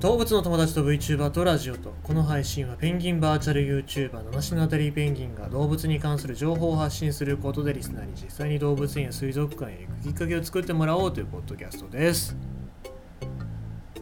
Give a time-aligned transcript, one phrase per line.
[0.00, 12.36] 動物の友達と VTuber とラジオとこの配信はペンギンバーチャル YouTuber のナシナタリーペンギンが動物に関する情報を発信することでリスナーに実際に動物園や水族館へ行くきっかけを作ってもらおうというポッドキャストです。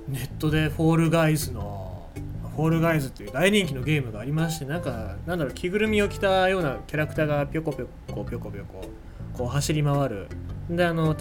[0.06, 2.10] ネットでフォールガイズの
[2.54, 8.84] フォールガイズっていう大人気のゲームがありましてなんかなんだろう着ぐるみを着たようなキャラクターがぴょこぴょこぴょこぴょこ
[9.32, 10.28] こう走り回る。
[10.68, 11.16] であの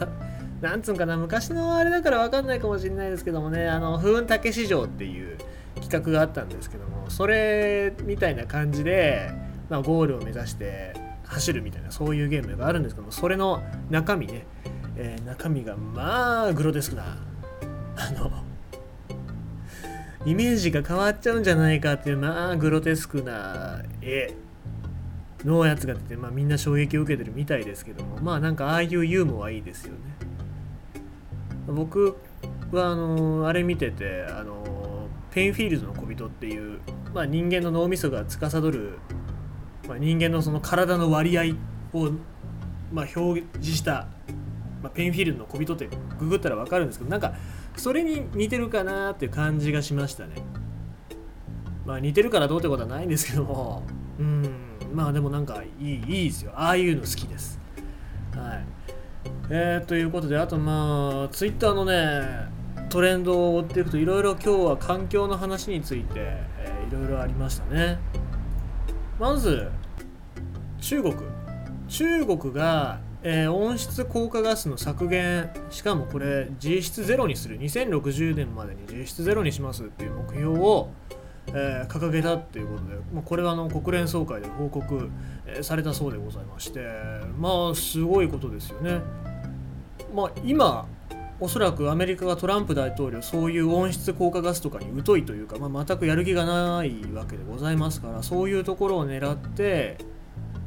[0.62, 5.38] なんつうんかな昔のあれだから分かんないかもしれないですけどもねあの風雲竹市場っていう
[5.82, 9.32] 企画があったんですけどもそれみたいな感じで、
[9.70, 10.94] まあ、ゴールを目指して
[11.26, 14.46] 走るみたいなそういうゲームがあるんですけどもそれの中身ね、
[14.96, 17.18] えー、中身がまあグロテスクな
[17.98, 18.32] あの
[20.26, 24.34] イメージが変わっちゃうんじゃないかっていうまあグロテスクな絵
[25.44, 30.25] のやつが出て、まあ、みんな衝撃を受けてるみたいですけどもまあなんかああいうユーモアいいですよね。
[31.68, 32.18] 僕
[32.72, 36.80] はあのあれ見ててあのペインフィールドの小人っていう、
[37.14, 39.00] まあ、人間の脳みそが司る、
[39.88, 41.56] まあ、人間のその体の割合
[41.94, 42.12] を、
[42.92, 44.08] まあ、表示した、
[44.82, 47.34] まあ、ペインフィールドの小人ってググったら分かるんですけどなんか
[47.76, 50.36] それに似てるかなっていう感じがしましたね。
[51.86, 53.84] まあ似てるからどうってことはないんですけども
[54.18, 54.50] うん
[54.94, 56.54] まあでもなんかいいいいですよ。
[56.56, 57.60] ああいうの好きです。
[58.34, 58.85] はい。
[59.50, 62.56] えー、ということであとまあツイッターのね
[62.90, 66.38] トレンドを追っていくといろいろ今日は環境の話について、
[66.88, 67.98] いろいろありましたね。
[69.20, 69.70] まず
[70.80, 71.16] 中国。
[71.88, 77.60] 中国が、えー、温室効果ガスの削減しかもこれ実質ゼロにする。
[77.60, 80.90] 2060年までに実質ゼロにしますっていう目標を
[81.48, 85.10] えー、掲げたっていうことで、まあ、これはあの国連総会で報告、
[85.46, 86.80] えー、されたそうでございまして
[87.38, 89.02] まあすごいことですよね。
[90.16, 90.88] まあ、今
[91.42, 99.98] おそらくアメリカがトランプ大統領そういう温室効果ガスとかに疎いというか、まあ、全くやる気がないわけでございますからそういうところを狙って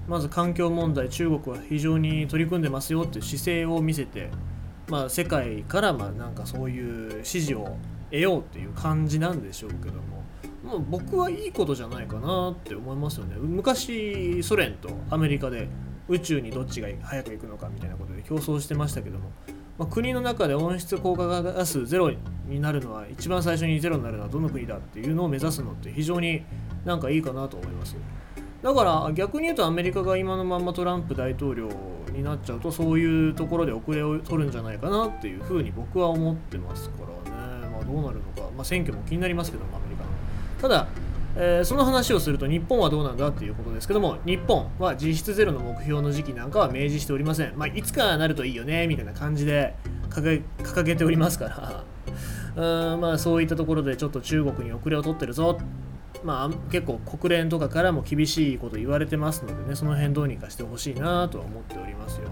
[0.06, 4.30] まず環境問題中国は非常に取り組んでますよっていう姿勢を見せて、
[4.88, 7.78] まあ、世界からまあなんかそういう支持を
[8.10, 10.18] 得ようっていう感じなんでしょうけども
[10.64, 13.36] まあ、僕はいいことじゃないかなって思いますよね。
[13.38, 15.68] 昔ソ連とアメリカで
[16.08, 19.30] 宇宙にどっちが早く行くのかみたいなことで競争してましたけども、
[19.78, 22.10] まあ、国の中で温室効果ガスゼロ
[22.46, 26.42] になるのは一番最初にゼロになるのはどの国だっていうのを目指すのって非常に
[26.84, 27.96] なんかいいかなと思います。
[28.62, 31.68] だから逆に言うとアメリカが今のままトランプ大統領
[32.12, 37.68] になっちゃうとそういうところで遅れを取るんじゃないかなっていうふうに僕は思ってますからね。
[37.68, 40.02] まあどうなるのか、まあ、選挙も気になりますけどもアメリカ。
[40.02, 40.08] の
[40.60, 40.88] ただ、
[41.40, 49.76] えー、その話をすると日本はどうなんだっていうことですけども日本は実質ゼロの目標の時期なんかは明示しておりません、まあ、いつかなるといいよねみたいな感じで
[50.10, 51.84] 掲げておりますから。
[52.56, 55.58] うんまあそういったところでちょっと中国に遅れを取ってるぞ。
[56.24, 62.30] まあ結構国連とかからも厳しいこと言われてますのでねその辺どうにかしてほしいなとは思っておりますよ。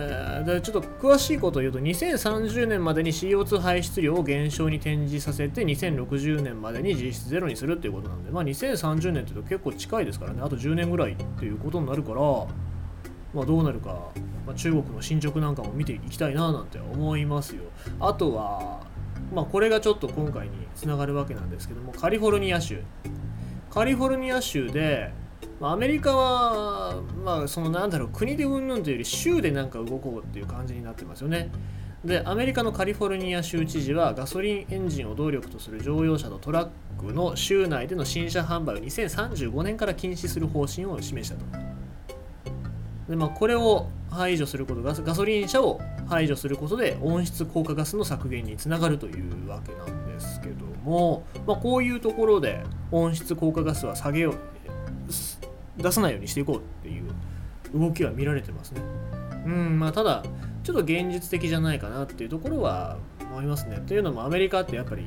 [0.00, 10.40] えー、でちょっと詳しいことを言うと2030年までに CO2 排出量を減少に転じさせて2060年までに実質ゼロにするっていうことなんで、まあ、2030年っていうと結構近いですからね。
[10.40, 12.20] あと10年ぐらいっていうことになるから、
[13.34, 14.12] まあ、どうなるか、
[14.46, 17.62] まあ、中国の進捗なんかも見ていきたいななんて思いますよ。
[17.98, 18.80] あとは、
[19.34, 22.82] まあ、これがちょっと今回につながるわけなんですけどもカリフォルニア州。
[23.70, 25.12] カリフォルニア州で
[25.60, 31.50] まアメリカは、まあ、そのなんだろう、国でうんぬんというより州でなんか動こうっていう感じになってますよね。
[32.04, 41.78] で、アメリカのカリフォルニア州知事はガソリンエンジンを動力とする乗用車とトラックの州内での新車販売を2035年から禁止する方針を示したと。
[43.08, 54.34] でまあ、これを排除することがガソリン車を排除することで温室効果ガスの削減につながるというわけなんですけども、まあ、こういうところで温室効果ガスは下げよう
[55.78, 57.12] 出さないようにしていこうっていう
[57.74, 58.80] 動きは見られてますね。
[59.46, 60.24] うんまあ、ただ、
[60.62, 62.98] ちょっと現実的じゃないかなっていうところは
[63.30, 63.82] 思いますね。
[63.86, 65.06] というのもアメリカってやっぱり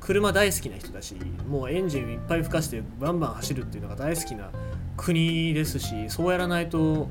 [0.00, 1.16] 車大好きな人だし、
[1.48, 4.50] もうエンジンいっぱい吹かしてバンバン走るっていうのが大好きな
[4.96, 7.08] 国ですし、そうやらないと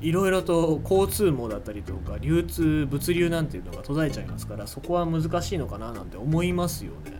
[0.00, 7.12] いろいろと交通網だったりとか流通物流なんていうのが途絶えちゃいますからそこは難しいのかななんて思いますよね。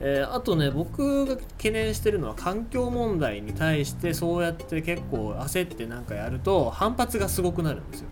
[0.00, 8.08] えー、あとね僕が懸念してるのは環境問題に対してそうやって結構焦ってなんかやると反発がすごくなるんですよ。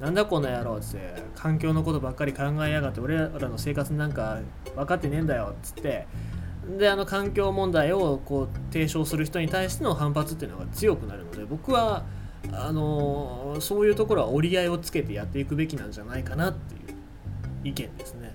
[0.00, 4.40] なんだこの野郎っつって環境のことばっかり考えやがって俺らの生活なんか
[4.74, 6.06] 分かってねえんだよっつって
[6.78, 12.04] であの環境問題をこう提唱する人に対しての反発っていうのが強くなるので僕は
[12.52, 16.80] あのー、そういうところは折り合いをつけてやっていくべきなんじゃないかなっていう
[17.64, 18.32] 意見ですね。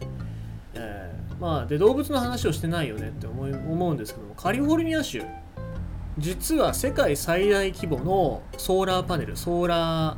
[0.74, 5.24] えーまあ、で動物の話をしてないよねって思い思うんですけどもカリフォルニア州
[6.18, 10.18] 実は世界最大規模のソーラーパネルソーラ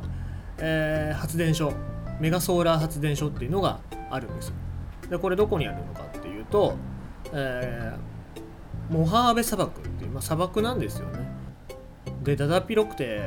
[0.58, 1.72] えー、発電所
[2.20, 3.80] メガソーラー発電所っていうのが
[4.10, 4.54] あるんですよ。
[5.10, 6.76] でこれどこにあるのかっていうと、
[7.32, 11.28] えー、モハーベ砂漠っていう、まあ、砂漠なんですよね。
[12.22, 13.22] でだだっ広くて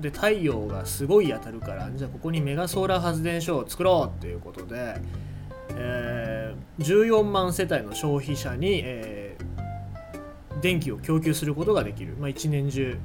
[0.00, 5.00] で太陽がすごい当たるからじゃあここにメガソーラー発電所を作ろうっていうことで、
[5.70, 12.98] えー、14万世帯の消費者に、えー、電気を供給することができる、まあ、一年中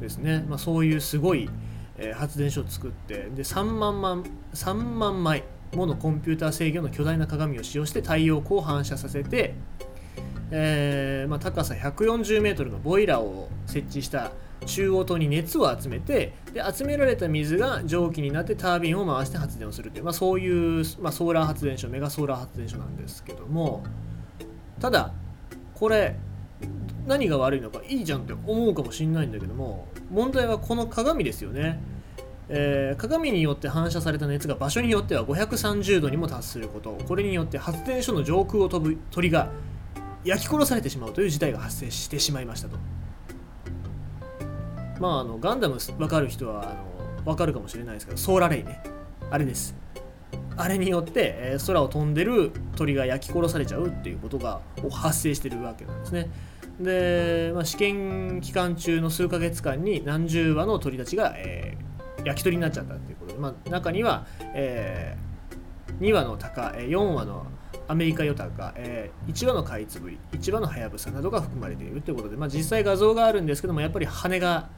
[0.00, 1.50] ですね、まあ、そういうすごい、
[1.96, 4.24] えー、発電所を作ってで3万万
[4.54, 5.42] 3万枚
[5.74, 9.54] ものコンピューター制御の巨大な鏡を使用して太陽光を反射させて、
[10.50, 14.32] えーまあ、高さ140メートルのボイラーを設置した
[14.66, 23.84] 中央塔に熱を集めてで集められた水が蒸気になってタービンを回して発電をするという、まあ、そういう、まあ、ソーラー発電所メガソーラー発電所なんですけども
[24.80, 25.12] ただ
[25.74, 26.16] これ
[27.06, 31.80] 何が悪いのかいいじゃんって思うかもしんないんだけども問題はこの鏡ですよね、
[32.48, 36.98] えー、鏡によって反射された熱が場所によっては530度にも達すること。
[37.06, 39.50] これによって発電所の上空を飛ぶ鳥が
[40.24, 42.76] 焼き殺されてしまうという事態が発生してしまいましたと。
[45.00, 48.82] まああのガンダム分かる人はあの分かるかもしれないですけどソーラレイね。
[49.30, 49.74] あれです。
[50.56, 54.60] あれによって、えー、空を飛んでる鳥が焼き殺されちゃうっていうことが
[54.90, 56.28] 発生してるわけなんですね。
[56.80, 67.46] で、まあ、試験期間中の数ヶ月間に何十羽の鳥たちが、えー、焼き鳥になっちゃったっていうことで、まあ、中には、えー、2羽の鷹4羽の
[67.88, 74.68] アメリカヨタカ、えー、1羽のカイツブリ1羽のハヤブサなどが含まれているということで、まあ、実際画像があるんですけどもやっぱり羽が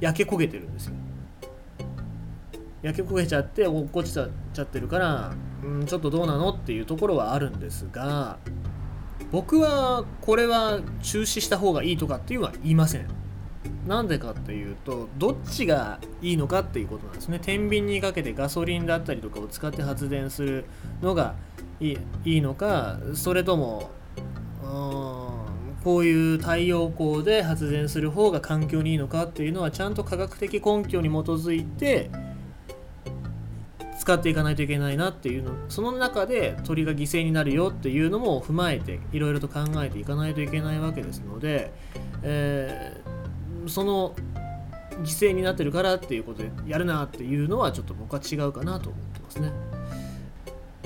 [0.00, 0.94] 焼け焦げてるんですよ。
[2.82, 4.28] 焼け焦げちゃって落っこちちゃ
[4.62, 5.32] ってるから
[5.64, 8.38] うんちょっとどうなのっていうところはあるんですが
[9.32, 13.08] 僕はこれは中止した方がいいとかっていうのは言いません。
[13.86, 17.38] なんでかっていうとどっちがいいのかっていうことなんですね。
[17.40, 20.64] 天秤にかけてガソリンだったりとかを使って発電する
[21.00, 21.34] のが
[21.80, 23.90] いいのかそれとも
[25.84, 32.10] こういう太陽光で発電する方が環境にいいのかっていうのはちゃんと科学的根拠に基づいて
[33.98, 41.72] 使っていかないといけないなっていうのその中で鳥が犠牲になるよっていうのも踏まえていろいろと考えていかないといけないわけですので、
[42.22, 43.17] えー、
[43.68, 44.14] その
[45.02, 49.52] 犠牲になってるからっていうことでやるなっていうのはちょっと僕は違うかなと思ってますね。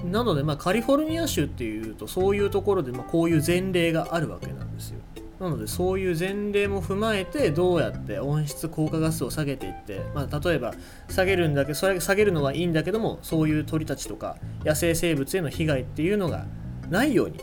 [0.05, 4.99] なので、まあ、カリフォルニア州っていうとそういうところで、ま、こういう前例があるわけなんですよ。
[5.38, 10.73] なのでそういう前例も踏まえてどうやって温室効果ガスを下げていって、まあ、例えば
[11.08, 16.46] 下げるんだけそれ下げるのはいいんだけどもそういう鳥たちとか野生生物への被害っていうのが
[16.90, 17.40] ないように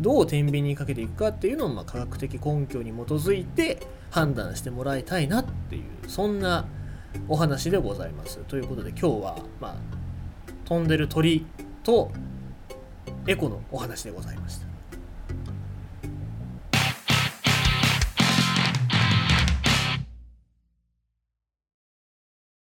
[0.00, 3.78] どう天秤にかけていくかっていうのをま科学的根拠に基づいて
[4.10, 6.66] 判断してもらいたいなっていうそんな
[7.28, 8.38] お話でございます。
[8.48, 9.76] ということで今日は、まあ、
[10.64, 11.46] 飛んでる鳥
[11.82, 12.10] と
[13.26, 14.69] エコのお話でございました。